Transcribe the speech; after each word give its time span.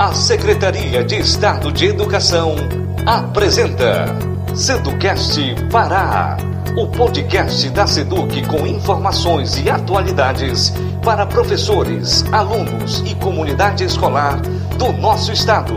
A 0.00 0.14
Secretaria 0.14 1.02
de 1.02 1.16
Estado 1.16 1.72
de 1.72 1.86
Educação 1.86 2.54
apresenta 3.04 4.06
Seducast 4.54 5.40
Pará, 5.72 6.36
o 6.76 6.86
podcast 6.86 7.68
da 7.70 7.84
Seduc 7.84 8.46
com 8.46 8.64
informações 8.64 9.58
e 9.58 9.68
atualidades 9.68 10.72
para 11.04 11.26
professores, 11.26 12.24
alunos 12.32 13.00
e 13.10 13.16
comunidade 13.16 13.82
escolar 13.82 14.40
do 14.78 14.92
nosso 14.92 15.32
estado. 15.32 15.76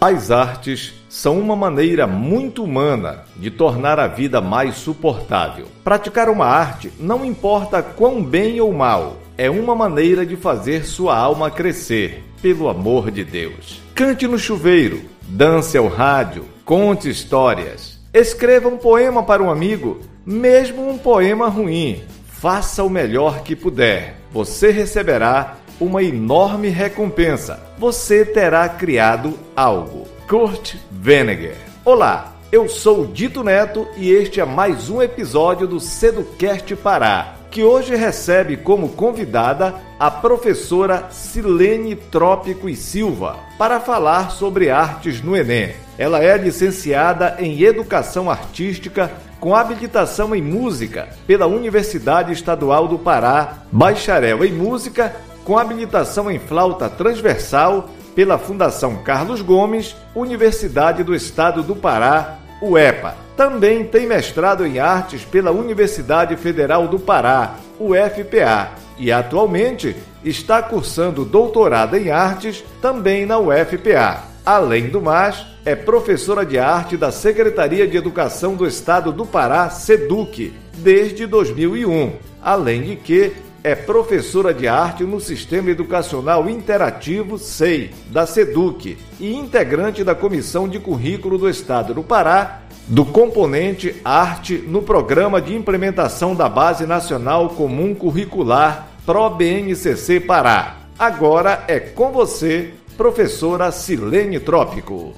As 0.00 0.32
artes 0.32 0.94
são 1.08 1.38
uma 1.38 1.54
maneira 1.54 2.08
muito 2.08 2.64
humana 2.64 3.20
de 3.36 3.52
tornar 3.52 4.00
a 4.00 4.08
vida 4.08 4.40
mais 4.40 4.74
suportável. 4.74 5.68
Praticar 5.84 6.28
uma 6.28 6.46
arte 6.46 6.92
não 6.98 7.24
importa 7.24 7.80
quão 7.84 8.20
bem 8.20 8.60
ou 8.60 8.72
mal, 8.72 9.18
é 9.36 9.50
uma 9.50 9.74
maneira 9.74 10.24
de 10.24 10.36
fazer 10.36 10.84
sua 10.84 11.16
alma 11.16 11.50
crescer, 11.50 12.22
pelo 12.40 12.68
amor 12.68 13.10
de 13.10 13.24
Deus. 13.24 13.80
Cante 13.94 14.26
no 14.26 14.38
chuveiro, 14.38 15.02
dance 15.22 15.76
ao 15.76 15.88
rádio, 15.88 16.44
conte 16.64 17.08
histórias, 17.08 17.98
escreva 18.12 18.68
um 18.68 18.76
poema 18.76 19.22
para 19.22 19.42
um 19.42 19.50
amigo, 19.50 20.00
mesmo 20.24 20.88
um 20.88 20.96
poema 20.96 21.48
ruim. 21.48 22.02
Faça 22.26 22.84
o 22.84 22.90
melhor 22.90 23.42
que 23.42 23.56
puder. 23.56 24.16
Você 24.30 24.70
receberá 24.70 25.56
uma 25.80 26.02
enorme 26.02 26.68
recompensa. 26.68 27.60
Você 27.78 28.24
terá 28.24 28.68
criado 28.68 29.34
algo. 29.56 30.06
Kurt 30.28 30.74
Venneger. 30.90 31.56
Olá, 31.84 32.34
eu 32.52 32.68
sou 32.68 33.06
Dito 33.06 33.42
Neto 33.42 33.86
e 33.96 34.10
este 34.10 34.40
é 34.40 34.44
mais 34.44 34.88
um 34.88 35.02
episódio 35.02 35.66
do 35.66 35.80
Seducast 35.80 36.76
Pará, 36.76 37.33
que 37.54 37.62
hoje 37.62 37.94
recebe 37.94 38.56
como 38.56 38.88
convidada 38.88 39.76
a 39.96 40.10
professora 40.10 41.06
Silene 41.12 41.94
Trópico 41.94 42.68
e 42.68 42.74
Silva 42.74 43.36
para 43.56 43.78
falar 43.78 44.32
sobre 44.32 44.70
artes 44.70 45.22
no 45.22 45.36
Enem. 45.36 45.72
Ela 45.96 46.18
é 46.18 46.36
licenciada 46.36 47.36
em 47.38 47.62
Educação 47.62 48.28
Artística 48.28 49.08
com 49.38 49.54
habilitação 49.54 50.34
em 50.34 50.42
Música 50.42 51.08
pela 51.28 51.46
Universidade 51.46 52.32
Estadual 52.32 52.88
do 52.88 52.98
Pará, 52.98 53.58
bacharel 53.70 54.44
em 54.44 54.52
Música 54.52 55.14
com 55.44 55.56
habilitação 55.56 56.28
em 56.28 56.40
Flauta 56.40 56.88
Transversal 56.90 57.88
pela 58.16 58.36
Fundação 58.36 58.96
Carlos 59.04 59.40
Gomes, 59.42 59.94
Universidade 60.12 61.04
do 61.04 61.14
Estado 61.14 61.62
do 61.62 61.76
Pará, 61.76 62.36
UEPA. 62.60 63.23
Também 63.36 63.84
tem 63.84 64.06
mestrado 64.06 64.64
em 64.64 64.78
artes 64.78 65.24
pela 65.24 65.50
Universidade 65.50 66.36
Federal 66.36 66.86
do 66.86 66.98
Pará, 66.98 67.56
UFPA, 67.80 68.70
e 68.96 69.10
atualmente 69.10 69.96
está 70.24 70.62
cursando 70.62 71.24
doutorado 71.24 71.96
em 71.96 72.10
artes 72.10 72.64
também 72.80 73.26
na 73.26 73.38
UFPA. 73.38 74.22
Além 74.46 74.88
do 74.88 75.00
mais, 75.00 75.44
é 75.64 75.74
professora 75.74 76.44
de 76.44 76.58
arte 76.58 76.96
da 76.96 77.10
Secretaria 77.10 77.88
de 77.88 77.96
Educação 77.96 78.54
do 78.54 78.66
Estado 78.66 79.10
do 79.10 79.26
Pará, 79.26 79.68
SEDUC, 79.70 80.52
desde 80.76 81.26
2001. 81.26 82.12
Além 82.42 82.82
de 82.82 82.96
que 82.96 83.32
é 83.64 83.74
professora 83.74 84.52
de 84.52 84.68
arte 84.68 85.04
no 85.04 85.18
Sistema 85.18 85.70
Educacional 85.70 86.50
Interativo 86.50 87.38
SEI, 87.38 87.92
da 88.10 88.26
SEDUC, 88.26 88.98
e 89.18 89.34
integrante 89.34 90.04
da 90.04 90.14
Comissão 90.14 90.68
de 90.68 90.78
Currículo 90.78 91.38
do 91.38 91.48
Estado 91.48 91.94
do 91.94 92.02
Pará, 92.02 92.63
do 92.86 93.04
componente 93.04 93.94
Arte 94.04 94.58
no 94.58 94.82
Programa 94.82 95.40
de 95.40 95.54
Implementação 95.54 96.34
da 96.34 96.48
Base 96.48 96.86
Nacional 96.86 97.50
Comum 97.50 97.94
Curricular 97.94 98.88
PRO-BNCC 99.06 100.20
Pará. 100.20 100.76
Agora 100.98 101.64
é 101.66 101.80
com 101.80 102.12
você, 102.12 102.74
professora 102.96 103.70
Silene 103.72 104.38
Trópico. 104.38 105.14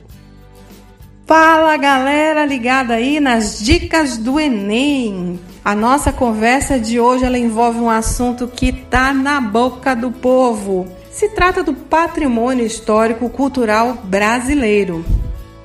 Fala 1.27 1.77
galera 1.77 2.47
ligada 2.47 2.95
aí 2.95 3.19
nas 3.19 3.59
dicas 3.59 4.17
do 4.17 4.39
Enem. 4.39 5.41
A 5.65 5.75
nossa 5.75 6.13
conversa 6.13 6.79
de 6.79 7.01
hoje 7.01 7.25
ela 7.25 7.37
envolve 7.37 7.81
um 7.81 7.91
assunto 7.91 8.47
que 8.47 8.71
tá 8.71 9.13
na 9.13 9.41
boca 9.41 9.97
do 9.97 10.13
povo. 10.13 10.87
Se 11.11 11.29
trata 11.31 11.65
do 11.65 11.75
patrimônio 11.75 12.65
histórico 12.65 13.29
cultural 13.29 13.95
brasileiro. 14.05 15.05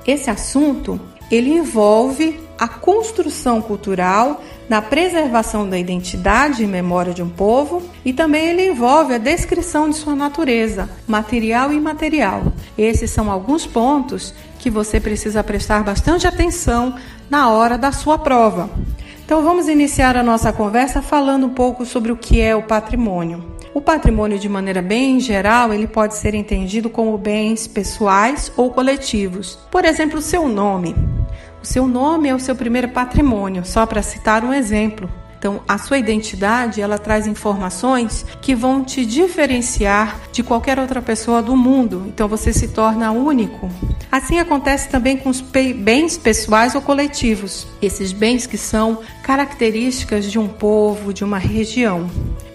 Esse 0.04 0.30
assunto 0.30 1.00
ele 1.30 1.52
envolve 1.52 2.40
a 2.58 2.68
construção 2.68 3.60
cultural 3.60 4.42
na 4.68 4.80
preservação 4.80 5.68
da 5.68 5.78
identidade 5.78 6.62
e 6.62 6.66
memória 6.66 7.12
de 7.12 7.22
um 7.22 7.28
povo 7.28 7.82
e 8.04 8.12
também 8.12 8.46
ele 8.48 8.68
envolve 8.68 9.14
a 9.14 9.18
descrição 9.18 9.90
de 9.90 9.96
sua 9.96 10.14
natureza, 10.14 10.88
material 11.06 11.72
e 11.72 11.76
imaterial. 11.76 12.44
Esses 12.78 13.10
são 13.10 13.30
alguns 13.30 13.66
pontos 13.66 14.32
que 14.58 14.70
você 14.70 15.00
precisa 15.00 15.42
prestar 15.42 15.82
bastante 15.82 16.26
atenção 16.26 16.94
na 17.28 17.50
hora 17.50 17.76
da 17.76 17.90
sua 17.90 18.16
prova. 18.16 18.70
Então 19.24 19.42
vamos 19.42 19.68
iniciar 19.68 20.16
a 20.16 20.22
nossa 20.22 20.52
conversa 20.52 21.02
falando 21.02 21.46
um 21.46 21.54
pouco 21.54 21.84
sobre 21.84 22.12
o 22.12 22.16
que 22.16 22.40
é 22.40 22.54
o 22.54 22.62
patrimônio. 22.62 23.44
O 23.74 23.80
patrimônio, 23.80 24.38
de 24.38 24.50
maneira 24.50 24.82
bem 24.82 25.18
geral, 25.18 25.72
ele 25.72 25.86
pode 25.86 26.14
ser 26.14 26.34
entendido 26.34 26.90
como 26.90 27.16
bens 27.16 27.66
pessoais 27.66 28.52
ou 28.54 28.70
coletivos. 28.70 29.58
Por 29.70 29.86
exemplo, 29.86 30.18
o 30.18 30.22
seu 30.22 30.46
nome. 30.46 30.94
O 31.62 31.66
seu 31.66 31.88
nome 31.88 32.28
é 32.28 32.34
o 32.34 32.38
seu 32.38 32.54
primeiro 32.54 32.90
patrimônio, 32.90 33.64
só 33.64 33.86
para 33.86 34.02
citar 34.02 34.44
um 34.44 34.52
exemplo. 34.52 35.08
Então, 35.38 35.60
a 35.66 35.78
sua 35.78 35.98
identidade, 35.98 36.82
ela 36.82 36.98
traz 36.98 37.26
informações 37.26 38.26
que 38.42 38.54
vão 38.54 38.84
te 38.84 39.06
diferenciar 39.06 40.20
de 40.30 40.42
qualquer 40.42 40.78
outra 40.78 41.00
pessoa 41.00 41.42
do 41.42 41.56
mundo. 41.56 42.04
Então, 42.06 42.28
você 42.28 42.52
se 42.52 42.68
torna 42.68 43.10
único. 43.10 43.70
Assim 44.10 44.38
acontece 44.38 44.90
também 44.90 45.16
com 45.16 45.30
os 45.30 45.40
bens 45.40 46.18
pessoais 46.18 46.74
ou 46.74 46.82
coletivos. 46.82 47.66
Esses 47.80 48.12
bens 48.12 48.46
que 48.46 48.58
são 48.58 48.98
características 49.22 50.30
de 50.30 50.38
um 50.38 50.46
povo, 50.46 51.12
de 51.12 51.24
uma 51.24 51.38
região. 51.38 52.08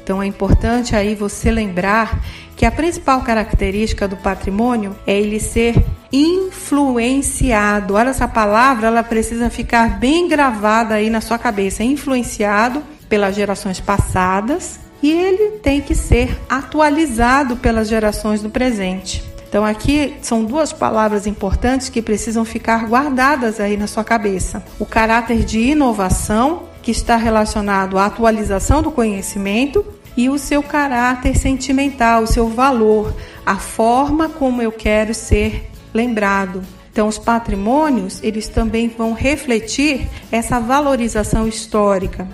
Então, 0.08 0.24
é 0.24 0.26
importante 0.26 0.96
aí 0.96 1.16
você 1.16 1.52
lembrar 1.52 2.24
que 2.56 2.66
a 2.66 2.72
principal 2.72 3.22
característica 3.24 4.08
do 4.08 4.16
patrimônio 4.16 4.96
é 5.06 5.20
ele 5.20 5.38
ser 5.38 5.84
influenciado. 6.14 7.96
Olha 7.96 8.12
essa 8.12 8.26
palavra, 8.26 8.88
ela 8.88 9.04
precisa 9.04 9.50
ficar 9.50 10.00
bem 10.00 10.30
gravada 10.30 10.94
aí 10.94 11.10
na 11.10 11.20
sua 11.20 11.38
cabeça. 11.38 11.84
Influenciado 11.84 12.82
pelas 13.10 13.36
gerações 13.36 13.82
passadas 13.82 14.80
e 15.04 15.12
ele 15.12 15.58
tem 15.58 15.82
que 15.82 15.94
ser 15.94 16.40
atualizado 16.48 17.58
pelas 17.58 17.90
gerações 17.90 18.42
do 18.42 18.50
presente. 18.50 19.22
Então 19.50 19.66
aqui 19.66 20.16
são 20.22 20.46
duas 20.46 20.72
palavras 20.72 21.28
importantes 21.28 21.90
que 21.90 22.02
precisam 22.02 22.46
ficar 22.46 22.88
guardadas 22.88 23.60
aí 23.60 23.76
na 23.76 23.88
sua 23.88 24.06
cabeça. 24.06 24.64
O 24.80 24.86
caráter 24.86 25.44
de 25.44 25.60
inovação, 25.60 26.64
que 26.82 26.92
está 26.92 27.18
relacionado 27.18 27.98
à 27.98 28.06
atualização 28.06 28.82
do 28.82 28.90
conhecimento, 28.90 29.97
e 30.18 30.30
o 30.30 30.40
seu 30.40 30.64
caráter 30.64 31.38
sentimental, 31.38 32.24
o 32.24 32.28
seu 32.28 32.50
valor, 32.50 33.16
a 33.46 33.56
forma 33.58 34.28
como 34.28 34.62
eu 34.62 34.72
quero 34.72 35.14
ser 35.14 35.70
lembrado. 35.94 36.64
Então, 36.92 37.08
os 37.08 37.20
patrimônios, 37.20 38.20
eles 38.24 38.48
também 38.48 38.90
vão 38.90 39.14
refletir 39.14 40.10
essa 40.32 40.60
valorização 40.60 41.48
histórica, 41.48 42.28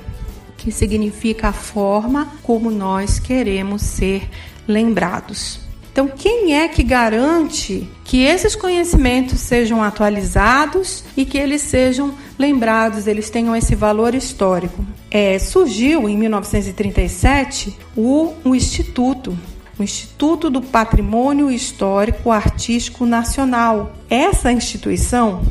que 0.56 0.72
significa 0.72 1.50
a 1.50 1.54
forma 1.54 2.32
como 2.42 2.72
nós 2.72 3.20
queremos 3.20 3.82
ser 3.82 4.30
lembrados. 4.66 5.63
Então, 5.94 6.08
quem 6.08 6.56
é 6.56 6.68
que 6.68 6.82
garante 6.82 7.88
que 8.04 8.24
esses 8.24 8.56
conhecimentos 8.56 9.40
sejam 9.40 9.84
atualizados 9.84 11.04
e 11.16 11.24
que 11.24 11.38
eles 11.38 11.62
sejam 11.62 12.16
lembrados, 12.38 13.06
eles 13.06 13.30
tenham 13.30 13.56
esse 13.56 13.76
valor 13.76 14.16
histórico? 14.16 14.84
É, 15.12 15.38
surgiu 15.38 16.10
em 16.10 16.18
1937 16.18 17.78
o, 17.96 18.34
o 18.44 18.56
Instituto 18.56 19.38
o 19.78 19.84
Instituto 19.84 20.50
do 20.50 20.62
Patrimônio 20.62 21.52
Histórico 21.52 22.32
Artístico 22.32 23.06
Nacional. 23.06 23.94
Essa 24.10 24.52
instituição 24.52 25.42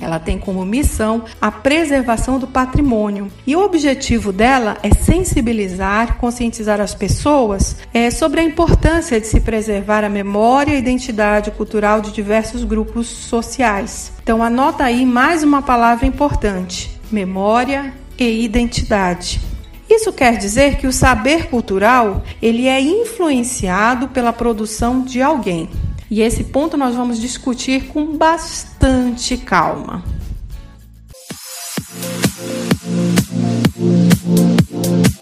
ela 0.00 0.18
tem 0.18 0.38
como 0.38 0.64
missão 0.64 1.24
a 1.40 1.50
preservação 1.50 2.38
do 2.38 2.46
patrimônio 2.46 3.30
e 3.46 3.54
o 3.54 3.64
objetivo 3.64 4.32
dela 4.32 4.78
é 4.82 4.94
sensibilizar, 4.94 6.16
conscientizar 6.16 6.80
as 6.80 6.94
pessoas 6.94 7.76
é, 7.92 8.10
sobre 8.10 8.40
a 8.40 8.44
importância 8.44 9.20
de 9.20 9.26
se 9.26 9.40
preservar 9.40 10.04
a 10.04 10.08
memória 10.08 10.72
e 10.72 10.76
a 10.76 10.78
identidade 10.78 11.50
cultural 11.50 12.00
de 12.00 12.12
diversos 12.12 12.64
grupos 12.64 13.06
sociais. 13.06 14.12
Então 14.22 14.42
anota 14.42 14.84
aí 14.84 15.04
mais 15.04 15.42
uma 15.42 15.62
palavra 15.62 16.06
importante: 16.06 16.98
memória 17.10 17.92
e 18.18 18.44
identidade. 18.44 19.40
Isso 19.88 20.12
quer 20.12 20.36
dizer 20.36 20.76
que 20.76 20.86
o 20.86 20.92
saber 20.92 21.48
cultural 21.48 22.22
ele 22.40 22.68
é 22.68 22.80
influenciado 22.80 24.06
pela 24.08 24.32
produção 24.32 25.02
de 25.02 25.20
alguém. 25.20 25.68
E 26.08 26.22
esse 26.22 26.44
ponto 26.44 26.76
nós 26.76 26.94
vamos 26.94 27.20
discutir 27.20 27.86
com 27.86 28.16
bastante 28.80 29.36
calma. 29.36 30.02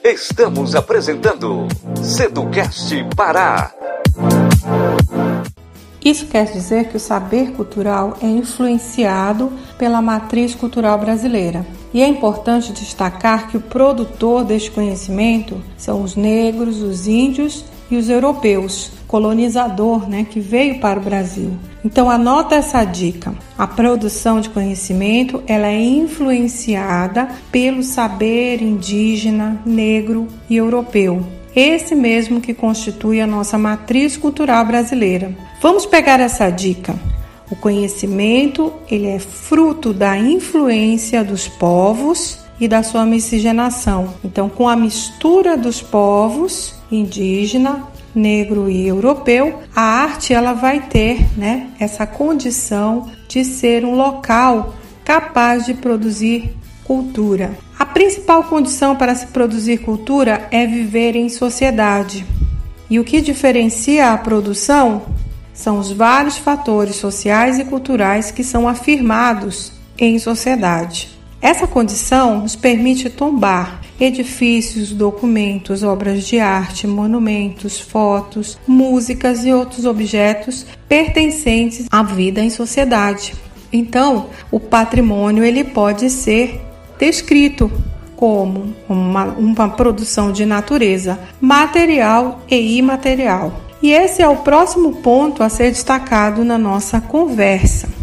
Estamos 0.04 0.76
apresentando 0.76 1.66
Seducast 2.00 3.04
Pará. 3.16 3.72
Isso 6.04 6.26
quer 6.26 6.46
dizer 6.52 6.88
que 6.88 6.96
o 6.96 7.00
saber 7.00 7.52
cultural 7.52 8.16
é 8.22 8.26
influenciado 8.26 9.52
pela 9.76 10.00
matriz 10.00 10.54
cultural 10.54 10.96
brasileira. 10.96 11.66
E 11.92 12.00
é 12.00 12.06
importante 12.06 12.72
destacar 12.72 13.48
que 13.48 13.56
o 13.56 13.60
produtor 13.60 14.44
deste 14.44 14.70
conhecimento 14.70 15.60
são 15.76 16.02
os 16.02 16.14
negros, 16.14 16.80
os 16.80 17.08
índios 17.08 17.64
e 17.90 17.96
os 17.96 18.08
europeus, 18.08 18.90
colonizador, 19.06 20.08
né, 20.08 20.26
que 20.28 20.40
veio 20.40 20.80
para 20.80 21.00
o 21.00 21.02
Brasil. 21.02 21.52
Então 21.84 22.10
anota 22.10 22.56
essa 22.56 22.84
dica. 22.84 23.34
A 23.56 23.66
produção 23.66 24.40
de 24.40 24.50
conhecimento, 24.50 25.42
ela 25.46 25.68
é 25.68 25.80
influenciada 25.80 27.28
pelo 27.50 27.82
saber 27.82 28.60
indígena, 28.60 29.60
negro 29.64 30.28
e 30.50 30.56
europeu. 30.56 31.24
Esse 31.56 31.94
mesmo 31.94 32.40
que 32.40 32.54
constitui 32.54 33.20
a 33.20 33.26
nossa 33.26 33.56
matriz 33.56 34.16
cultural 34.16 34.64
brasileira. 34.64 35.34
Vamos 35.60 35.86
pegar 35.86 36.20
essa 36.20 36.50
dica. 36.50 36.94
O 37.50 37.56
conhecimento, 37.56 38.72
ele 38.90 39.06
é 39.06 39.18
fruto 39.18 39.94
da 39.94 40.18
influência 40.18 41.24
dos 41.24 41.48
povos 41.48 42.46
e 42.60 42.66
da 42.66 42.82
sua 42.82 43.04
miscigenação. 43.04 44.14
Então, 44.24 44.48
com 44.48 44.68
a 44.68 44.76
mistura 44.76 45.56
dos 45.56 45.80
povos 45.80 46.74
indígena, 46.90 47.84
negro 48.14 48.68
e 48.68 48.86
europeu, 48.86 49.60
a 49.74 49.82
arte 49.82 50.32
ela 50.32 50.52
vai 50.52 50.80
ter, 50.80 51.26
né, 51.36 51.68
essa 51.78 52.06
condição 52.06 53.10
de 53.28 53.44
ser 53.44 53.84
um 53.84 53.94
local 53.94 54.74
capaz 55.04 55.66
de 55.66 55.74
produzir 55.74 56.54
cultura. 56.84 57.56
A 57.78 57.86
principal 57.86 58.44
condição 58.44 58.96
para 58.96 59.14
se 59.14 59.26
produzir 59.28 59.78
cultura 59.78 60.48
é 60.50 60.66
viver 60.66 61.14
em 61.14 61.28
sociedade. 61.28 62.26
E 62.90 62.98
o 62.98 63.04
que 63.04 63.20
diferencia 63.20 64.12
a 64.12 64.18
produção 64.18 65.02
são 65.52 65.78
os 65.78 65.92
vários 65.92 66.38
fatores 66.38 66.96
sociais 66.96 67.58
e 67.58 67.64
culturais 67.64 68.30
que 68.30 68.42
são 68.42 68.66
afirmados 68.66 69.72
em 69.98 70.18
sociedade. 70.18 71.17
Essa 71.40 71.66
condição 71.66 72.40
nos 72.40 72.56
permite 72.56 73.08
tombar 73.08 73.80
edifícios, 74.00 74.92
documentos, 74.92 75.82
obras 75.82 76.26
de 76.26 76.38
arte, 76.38 76.86
monumentos, 76.86 77.78
fotos, 77.78 78.58
músicas 78.66 79.44
e 79.44 79.52
outros 79.52 79.84
objetos 79.84 80.66
pertencentes 80.88 81.86
à 81.90 82.02
vida 82.02 82.40
em 82.40 82.50
sociedade. 82.50 83.34
Então, 83.72 84.26
o 84.50 84.58
patrimônio 84.58 85.44
ele 85.44 85.62
pode 85.62 86.10
ser 86.10 86.60
descrito 86.98 87.70
como 88.16 88.74
uma, 88.88 89.26
uma 89.26 89.68
produção 89.68 90.32
de 90.32 90.44
natureza 90.44 91.18
material 91.40 92.40
e 92.50 92.78
imaterial. 92.78 93.52
E 93.80 93.92
esse 93.92 94.20
é 94.20 94.28
o 94.28 94.38
próximo 94.38 94.96
ponto 94.96 95.42
a 95.42 95.48
ser 95.48 95.70
destacado 95.70 96.44
na 96.44 96.58
nossa 96.58 97.00
conversa. 97.00 97.97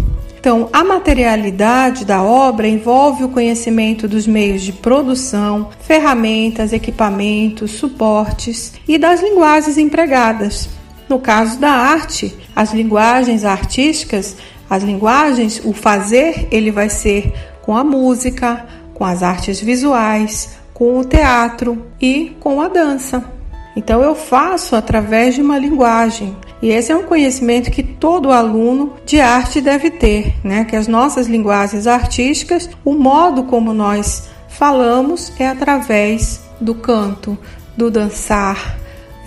Então, 0.46 0.70
a 0.72 0.84
materialidade 0.84 2.06
da 2.06 2.22
obra 2.22 2.68
envolve 2.68 3.24
o 3.24 3.30
conhecimento 3.30 4.08
dos 4.08 4.28
meios 4.28 4.62
de 4.62 4.72
produção, 4.72 5.70
ferramentas, 5.80 6.72
equipamentos, 6.72 7.72
suportes 7.72 8.74
e 8.88 8.96
das 9.00 9.24
linguagens 9.24 9.76
empregadas. 9.76 10.70
No 11.10 11.18
caso 11.18 11.60
da 11.60 11.72
arte, 11.72 12.38
as 12.56 12.72
linguagens 12.72 13.44
artísticas, 13.44 14.38
as 14.70 14.84
linguagens, 14.84 15.60
o 15.66 15.74
fazer, 15.74 16.48
ele 16.52 16.70
vai 16.70 16.90
ser 16.90 17.34
com 17.64 17.76
a 17.76 17.84
música, 17.84 18.68
com 18.94 19.04
as 19.04 19.24
artes 19.24 19.60
visuais, 19.60 20.60
com 20.76 21.00
o 21.00 21.04
teatro 21.04 21.88
e 22.00 22.38
com 22.40 22.62
a 22.62 22.68
dança. 22.68 23.34
Então 23.76 24.04
eu 24.04 24.14
faço 24.14 24.76
através 24.76 25.34
de 25.34 25.42
uma 25.42 25.58
linguagem, 25.58 26.38
e 26.62 26.70
esse 26.70 26.92
é 26.92 26.96
um 26.96 27.04
conhecimento 27.04 27.70
que 27.70 27.84
todo 27.84 28.32
aluno 28.32 28.94
de 29.06 29.20
arte 29.20 29.62
deve 29.62 29.92
ter, 29.92 30.34
né? 30.44 30.66
Que 30.66 30.76
as 30.76 30.88
nossas 30.88 31.28
linguagens 31.28 31.86
artísticas, 31.86 32.70
o 32.84 32.94
modo 32.94 33.44
como 33.44 33.74
nós 33.74 34.30
falamos 34.48 35.32
é 35.38 35.48
através 35.48 36.42
do 36.60 36.74
canto, 36.74 37.38
do 37.76 37.92
dançar, 37.92 38.78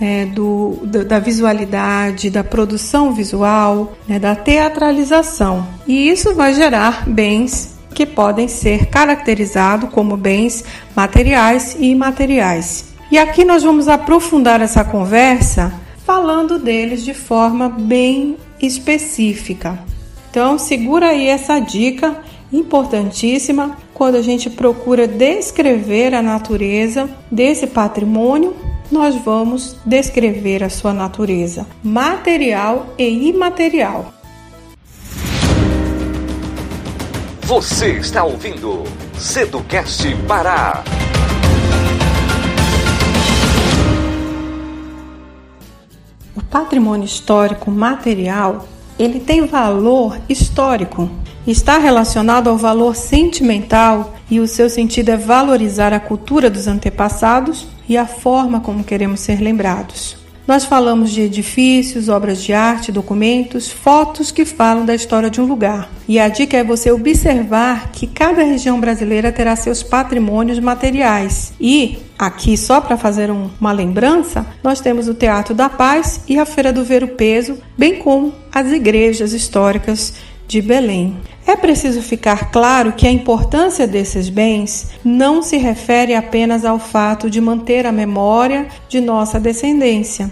é, 0.01 0.25
do, 0.25 0.79
da 0.83 1.19
visualidade, 1.19 2.29
da 2.29 2.43
produção 2.43 3.13
visual, 3.13 3.93
né, 4.07 4.17
da 4.17 4.35
teatralização. 4.35 5.67
E 5.87 6.09
isso 6.09 6.33
vai 6.33 6.53
gerar 6.53 7.07
bens 7.07 7.77
que 7.93 8.05
podem 8.05 8.47
ser 8.47 8.85
caracterizados 8.87 9.89
como 9.89 10.15
bens 10.15 10.63
materiais 10.95 11.75
e 11.79 11.91
imateriais. 11.91 12.85
E 13.11 13.17
aqui 13.17 13.43
nós 13.43 13.63
vamos 13.63 13.87
aprofundar 13.87 14.61
essa 14.61 14.83
conversa 14.83 15.73
falando 16.09 16.57
deles 16.57 17.03
de 17.05 17.13
forma 17.13 17.69
bem 17.69 18.35
específica. 18.59 19.77
Então, 20.31 20.57
segura 20.57 21.09
aí 21.09 21.27
essa 21.27 21.59
dica 21.59 22.23
importantíssima 22.51 23.77
quando 23.93 24.15
a 24.15 24.21
gente 24.23 24.49
procura 24.49 25.07
descrever 25.07 26.15
a 26.15 26.21
natureza 26.23 27.07
desse 27.29 27.67
patrimônio. 27.67 28.55
Nós 28.91 29.13
vamos 29.17 29.75
descrever 29.85 30.63
a 30.63 30.69
sua 30.71 30.93
natureza 30.93 31.67
material 31.83 32.87
e 32.97 33.29
imaterial. 33.29 34.11
Você 37.41 37.99
está 37.99 38.23
ouvindo 38.23 38.83
Seducast 39.15 40.07
Pará. 40.27 40.83
Patrimônio 46.49 47.05
histórico 47.05 47.71
material, 47.71 48.67
ele 48.97 49.19
tem 49.19 49.45
valor 49.45 50.19
histórico, 50.27 51.09
está 51.47 51.77
relacionado 51.77 52.49
ao 52.49 52.57
valor 52.57 52.95
sentimental 52.95 54.13
e 54.29 54.39
o 54.39 54.47
seu 54.47 54.69
sentido 54.69 55.09
é 55.09 55.17
valorizar 55.17 55.93
a 55.93 55.99
cultura 55.99 56.49
dos 56.49 56.67
antepassados 56.67 57.67
e 57.87 57.97
a 57.97 58.05
forma 58.05 58.59
como 58.59 58.83
queremos 58.83 59.21
ser 59.21 59.39
lembrados. 59.39 60.18
Nós 60.49 60.65
falamos 60.65 61.11
de 61.11 61.21
edifícios, 61.21 62.09
obras 62.09 62.41
de 62.41 62.53
arte, 62.53 62.91
documentos, 62.91 63.69
fotos 63.69 64.31
que 64.31 64.43
falam 64.43 64.83
da 64.83 64.95
história 64.95 65.29
de 65.29 65.39
um 65.39 65.45
lugar. 65.45 65.91
E 66.07 66.17
a 66.17 66.27
dica 66.27 66.57
é 66.57 66.63
você 66.63 66.89
observar 66.89 67.91
que 67.91 68.07
cada 68.07 68.41
região 68.41 68.79
brasileira 68.79 69.31
terá 69.31 69.55
seus 69.55 69.83
patrimônios 69.83 70.57
materiais. 70.57 71.53
E 71.61 71.99
aqui, 72.17 72.57
só 72.57 72.81
para 72.81 72.97
fazer 72.97 73.29
um, 73.29 73.51
uma 73.61 73.71
lembrança, 73.71 74.43
nós 74.63 74.81
temos 74.81 75.07
o 75.07 75.13
Teatro 75.13 75.53
da 75.53 75.69
Paz 75.69 76.21
e 76.27 76.39
a 76.39 76.47
Feira 76.47 76.73
do 76.73 76.83
Ver 76.83 77.03
o 77.03 77.09
Peso, 77.09 77.59
bem 77.77 77.99
como 77.99 78.33
as 78.51 78.71
igrejas 78.71 79.33
históricas 79.33 80.15
de 80.49 80.63
Belém. 80.63 81.15
É 81.45 81.55
preciso 81.55 82.01
ficar 82.01 82.49
claro 82.49 82.93
que 82.93 83.05
a 83.05 83.11
importância 83.11 83.87
desses 83.87 84.29
bens 84.29 84.89
não 85.05 85.43
se 85.43 85.57
refere 85.57 86.15
apenas 86.15 86.65
ao 86.65 86.79
fato 86.79 87.29
de 87.29 87.39
manter 87.39 87.85
a 87.85 87.91
memória 87.91 88.67
de 88.89 88.99
nossa 88.99 89.39
descendência, 89.39 90.31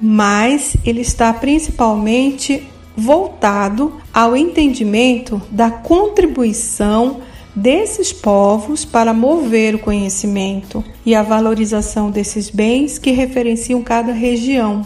mas 0.00 0.76
ele 0.84 1.00
está 1.00 1.32
principalmente 1.32 2.68
voltado 2.94 3.94
ao 4.12 4.36
entendimento 4.36 5.40
da 5.50 5.70
contribuição 5.70 7.22
desses 7.54 8.12
povos 8.12 8.84
para 8.84 9.14
mover 9.14 9.74
o 9.74 9.78
conhecimento 9.78 10.84
e 11.04 11.14
a 11.14 11.22
valorização 11.22 12.10
desses 12.10 12.50
bens 12.50 12.98
que 12.98 13.10
referenciam 13.10 13.82
cada 13.82 14.12
região. 14.12 14.84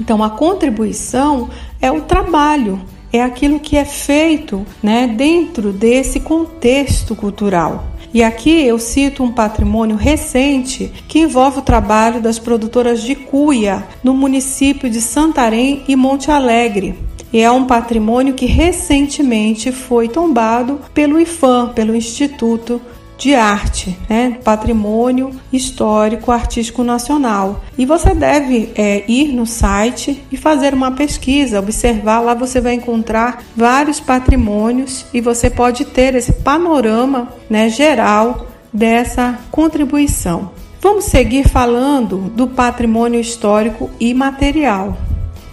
Então, 0.00 0.24
a 0.24 0.30
contribuição 0.30 1.48
é 1.80 1.92
o 1.92 2.00
trabalho 2.00 2.80
é 3.12 3.22
aquilo 3.22 3.60
que 3.60 3.76
é 3.76 3.84
feito 3.84 4.66
né, 4.82 5.06
dentro 5.06 5.72
desse 5.72 6.20
contexto 6.20 7.14
cultural. 7.14 7.92
E 8.14 8.22
aqui 8.22 8.66
eu 8.66 8.78
cito 8.78 9.22
um 9.22 9.32
patrimônio 9.32 9.96
recente 9.96 10.92
que 11.08 11.20
envolve 11.20 11.60
o 11.60 11.62
trabalho 11.62 12.20
das 12.20 12.38
produtoras 12.38 13.02
de 13.02 13.14
cuia 13.14 13.84
no 14.04 14.12
município 14.12 14.90
de 14.90 15.00
Santarém 15.00 15.82
e 15.88 15.96
Monte 15.96 16.30
Alegre. 16.30 16.94
E 17.32 17.40
é 17.40 17.50
um 17.50 17.64
patrimônio 17.64 18.34
que 18.34 18.44
recentemente 18.44 19.72
foi 19.72 20.08
tombado 20.08 20.80
pelo 20.92 21.18
IFAM, 21.18 21.70
pelo 21.70 21.96
Instituto 21.96 22.80
de 23.22 23.36
arte, 23.36 23.96
né? 24.08 24.36
patrimônio 24.42 25.30
histórico 25.52 26.32
artístico 26.32 26.82
nacional. 26.82 27.62
E 27.78 27.86
você 27.86 28.12
deve 28.12 28.72
é, 28.74 29.04
ir 29.06 29.28
no 29.32 29.46
site 29.46 30.24
e 30.32 30.36
fazer 30.36 30.74
uma 30.74 30.90
pesquisa, 30.90 31.60
observar. 31.60 32.18
Lá 32.18 32.34
você 32.34 32.60
vai 32.60 32.74
encontrar 32.74 33.44
vários 33.56 34.00
patrimônios 34.00 35.06
e 35.14 35.20
você 35.20 35.48
pode 35.48 35.84
ter 35.84 36.16
esse 36.16 36.32
panorama 36.32 37.28
né, 37.48 37.68
geral 37.68 38.48
dessa 38.72 39.38
contribuição. 39.52 40.50
Vamos 40.80 41.04
seguir 41.04 41.48
falando 41.48 42.28
do 42.34 42.48
patrimônio 42.48 43.20
histórico 43.20 43.88
e 44.00 44.12
material. 44.12 44.96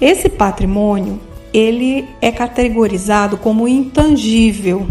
Esse 0.02 0.28
patrimônio 0.28 1.20
ele 1.54 2.08
é 2.20 2.32
categorizado 2.32 3.38
como 3.38 3.68
intangível 3.68 4.88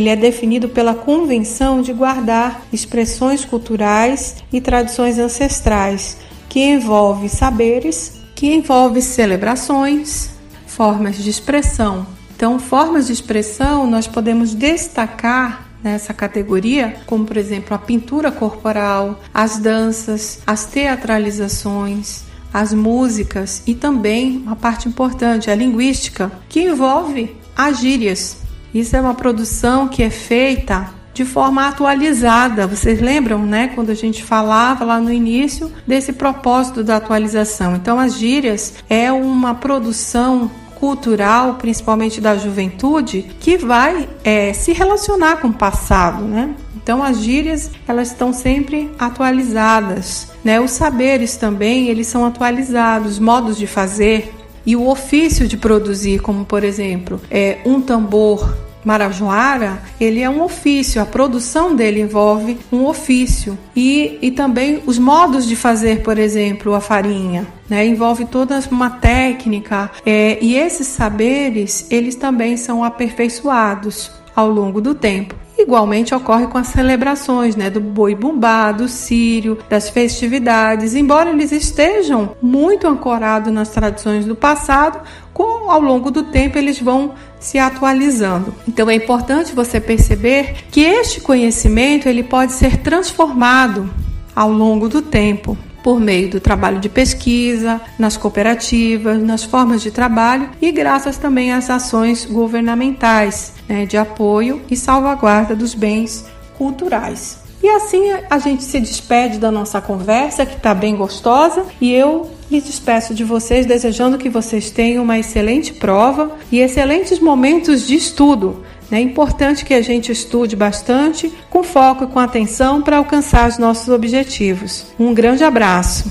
ele 0.00 0.08
é 0.08 0.16
definido 0.16 0.66
pela 0.66 0.94
convenção 0.94 1.82
de 1.82 1.92
guardar 1.92 2.62
expressões 2.72 3.44
culturais 3.44 4.36
e 4.50 4.58
tradições 4.58 5.18
ancestrais, 5.18 6.16
que 6.48 6.58
envolve 6.58 7.28
saberes, 7.28 8.18
que 8.34 8.50
envolve 8.54 9.02
celebrações, 9.02 10.30
formas 10.66 11.18
de 11.18 11.28
expressão. 11.28 12.06
Então, 12.34 12.58
formas 12.58 13.08
de 13.08 13.12
expressão 13.12 13.86
nós 13.86 14.06
podemos 14.06 14.54
destacar 14.54 15.68
nessa 15.84 16.14
categoria, 16.14 16.96
como 17.04 17.26
por 17.26 17.36
exemplo 17.36 17.74
a 17.74 17.78
pintura 17.78 18.32
corporal, 18.32 19.20
as 19.34 19.58
danças, 19.58 20.40
as 20.46 20.64
teatralizações, 20.64 22.22
as 22.54 22.72
músicas 22.72 23.62
e 23.66 23.74
também 23.74 24.38
uma 24.38 24.56
parte 24.56 24.88
importante, 24.88 25.50
a 25.50 25.54
linguística, 25.54 26.32
que 26.48 26.62
envolve 26.62 27.36
as 27.54 27.80
gírias. 27.80 28.38
Isso 28.74 28.96
é 28.96 29.00
uma 29.00 29.14
produção 29.14 29.88
que 29.88 30.02
é 30.02 30.10
feita 30.10 30.90
de 31.12 31.24
forma 31.24 31.66
atualizada. 31.66 32.66
Vocês 32.66 33.00
lembram, 33.00 33.44
né, 33.44 33.72
quando 33.74 33.90
a 33.90 33.94
gente 33.94 34.22
falava 34.22 34.84
lá 34.84 35.00
no 35.00 35.12
início 35.12 35.70
desse 35.86 36.12
propósito 36.12 36.84
da 36.84 36.96
atualização? 36.96 37.76
Então, 37.76 37.98
as 37.98 38.16
gírias 38.16 38.74
é 38.88 39.10
uma 39.12 39.54
produção 39.54 40.50
cultural, 40.80 41.54
principalmente 41.54 42.20
da 42.22 42.36
juventude, 42.36 43.26
que 43.38 43.58
vai 43.58 44.08
é, 44.24 44.52
se 44.54 44.72
relacionar 44.72 45.36
com 45.36 45.48
o 45.48 45.52
passado, 45.52 46.24
né? 46.24 46.54
Então 46.82 47.02
as 47.02 47.20
gírias 47.20 47.70
elas 47.86 48.08
estão 48.08 48.32
sempre 48.32 48.90
atualizadas, 48.98 50.28
né? 50.42 50.58
Os 50.58 50.70
saberes 50.70 51.36
também 51.36 51.88
eles 51.88 52.06
são 52.06 52.24
atualizados, 52.24 53.18
modos 53.18 53.58
de 53.58 53.66
fazer 53.66 54.34
e 54.64 54.76
o 54.76 54.88
ofício 54.88 55.48
de 55.48 55.56
produzir, 55.56 56.20
como 56.20 56.44
por 56.44 56.64
exemplo, 56.64 57.20
é 57.30 57.58
um 57.64 57.80
tambor 57.80 58.70
Marajoara, 58.84 59.82
ele 60.00 60.20
é 60.20 60.30
um 60.30 60.42
ofício, 60.42 61.02
a 61.02 61.06
produção 61.06 61.76
dele 61.76 62.00
envolve 62.00 62.58
um 62.72 62.86
ofício 62.86 63.58
e, 63.76 64.18
e 64.22 64.30
também 64.30 64.82
os 64.86 64.98
modos 64.98 65.46
de 65.46 65.54
fazer, 65.54 66.02
por 66.02 66.18
exemplo, 66.18 66.74
a 66.74 66.80
farinha, 66.80 67.46
né? 67.68 67.86
envolve 67.86 68.24
toda 68.24 68.58
uma 68.70 68.90
técnica 68.90 69.90
é, 70.04 70.38
e 70.40 70.56
esses 70.56 70.86
saberes 70.86 71.86
eles 71.90 72.14
também 72.14 72.56
são 72.56 72.82
aperfeiçoados 72.82 74.10
ao 74.34 74.48
longo 74.48 74.80
do 74.80 74.94
tempo. 74.94 75.34
Igualmente 75.60 76.14
ocorre 76.14 76.46
com 76.46 76.56
as 76.56 76.68
celebrações 76.68 77.54
né, 77.54 77.68
do 77.68 77.80
boi 77.80 78.14
bumbá, 78.14 78.72
do 78.72 78.88
sírio, 78.88 79.58
das 79.68 79.90
festividades. 79.90 80.94
Embora 80.94 81.30
eles 81.30 81.52
estejam 81.52 82.34
muito 82.40 82.86
ancorados 82.86 83.52
nas 83.52 83.68
tradições 83.68 84.24
do 84.24 84.34
passado, 84.34 85.00
com, 85.34 85.70
ao 85.70 85.80
longo 85.80 86.10
do 86.10 86.22
tempo 86.22 86.56
eles 86.56 86.80
vão 86.80 87.12
se 87.38 87.58
atualizando. 87.58 88.54
Então 88.66 88.88
é 88.88 88.94
importante 88.94 89.54
você 89.54 89.78
perceber 89.78 90.64
que 90.70 90.80
este 90.80 91.20
conhecimento 91.20 92.08
ele 92.08 92.22
pode 92.22 92.52
ser 92.52 92.78
transformado 92.78 93.88
ao 94.34 94.50
longo 94.50 94.88
do 94.88 95.02
tempo 95.02 95.58
por 95.82 96.00
meio 96.00 96.30
do 96.30 96.40
trabalho 96.40 96.80
de 96.80 96.88
pesquisa, 96.88 97.80
nas 97.98 98.16
cooperativas, 98.16 99.22
nas 99.22 99.44
formas 99.44 99.82
de 99.82 99.90
trabalho 99.90 100.50
e 100.60 100.70
graças 100.72 101.16
também 101.16 101.52
às 101.52 101.70
ações 101.70 102.24
governamentais 102.24 103.54
né, 103.68 103.86
de 103.86 103.96
apoio 103.96 104.60
e 104.70 104.76
salvaguarda 104.76 105.54
dos 105.54 105.74
bens 105.74 106.26
culturais. 106.56 107.40
E 107.62 107.68
assim 107.68 108.10
a 108.28 108.38
gente 108.38 108.64
se 108.64 108.80
despede 108.80 109.38
da 109.38 109.50
nossa 109.50 109.80
conversa, 109.80 110.46
que 110.46 110.56
está 110.56 110.74
bem 110.74 110.96
gostosa, 110.96 111.66
e 111.78 111.92
eu 111.92 112.30
me 112.50 112.60
despeço 112.60 113.14
de 113.14 113.22
vocês 113.22 113.66
desejando 113.66 114.16
que 114.16 114.30
vocês 114.30 114.70
tenham 114.70 115.04
uma 115.04 115.18
excelente 115.18 115.74
prova 115.74 116.38
e 116.50 116.58
excelentes 116.58 117.20
momentos 117.20 117.86
de 117.86 117.94
estudo 117.94 118.64
é 118.90 119.00
importante 119.00 119.64
que 119.64 119.74
a 119.74 119.82
gente 119.82 120.10
estude 120.10 120.56
bastante, 120.56 121.32
com 121.48 121.62
foco 121.62 122.04
e 122.04 122.06
com 122.06 122.18
atenção 122.18 122.82
para 122.82 122.96
alcançar 122.96 123.48
os 123.48 123.58
nossos 123.58 123.88
objetivos. 123.88 124.86
Um 124.98 125.14
grande 125.14 125.44
abraço. 125.44 126.10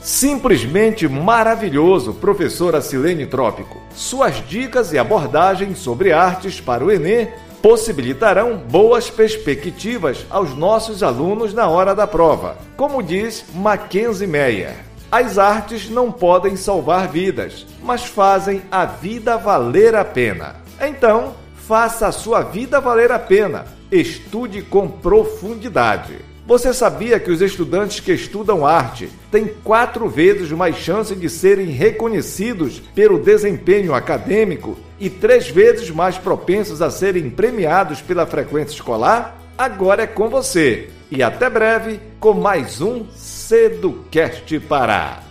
Simplesmente 0.00 1.06
maravilhoso, 1.06 2.14
professora 2.14 2.80
Silene 2.80 3.24
Trópico. 3.24 3.80
Suas 3.94 4.42
dicas 4.48 4.92
e 4.92 4.98
abordagens 4.98 5.78
sobre 5.78 6.12
artes 6.12 6.60
para 6.60 6.84
o 6.84 6.90
Enem 6.90 7.28
possibilitarão 7.62 8.56
boas 8.56 9.08
perspectivas 9.08 10.26
aos 10.28 10.56
nossos 10.56 11.04
alunos 11.04 11.54
na 11.54 11.68
hora 11.68 11.94
da 11.94 12.08
prova. 12.08 12.56
Como 12.76 13.00
diz 13.00 13.44
Mackenzie 13.54 14.26
Meyer, 14.26 14.74
as 15.12 15.38
artes 15.38 15.88
não 15.88 16.10
podem 16.10 16.56
salvar 16.56 17.06
vidas, 17.06 17.64
mas 17.80 18.04
fazem 18.04 18.62
a 18.72 18.84
vida 18.84 19.36
valer 19.36 19.94
a 19.94 20.04
pena. 20.04 20.56
Então, 20.80 21.34
Faça 21.72 22.08
a 22.08 22.12
sua 22.12 22.42
vida 22.42 22.82
valer 22.82 23.10
a 23.10 23.18
pena. 23.18 23.64
Estude 23.90 24.60
com 24.60 24.86
profundidade. 24.86 26.18
Você 26.46 26.74
sabia 26.74 27.18
que 27.18 27.30
os 27.30 27.40
estudantes 27.40 27.98
que 27.98 28.12
estudam 28.12 28.66
arte 28.66 29.08
têm 29.30 29.46
quatro 29.64 30.06
vezes 30.06 30.52
mais 30.52 30.76
chance 30.76 31.16
de 31.16 31.30
serem 31.30 31.68
reconhecidos 31.70 32.78
pelo 32.94 33.18
desempenho 33.18 33.94
acadêmico 33.94 34.76
e 35.00 35.08
três 35.08 35.48
vezes 35.48 35.90
mais 35.90 36.18
propensos 36.18 36.82
a 36.82 36.90
serem 36.90 37.30
premiados 37.30 38.02
pela 38.02 38.26
frequência 38.26 38.74
escolar? 38.74 39.38
Agora 39.56 40.02
é 40.02 40.06
com 40.06 40.28
você. 40.28 40.90
E 41.10 41.22
até 41.22 41.48
breve 41.48 41.98
com 42.20 42.34
mais 42.34 42.82
um 42.82 43.06
Seducast 43.14 44.60
Pará. 44.60 45.22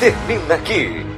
Termina 0.00 0.54
aqui 0.54 1.17